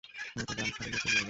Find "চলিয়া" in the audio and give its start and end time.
0.97-1.05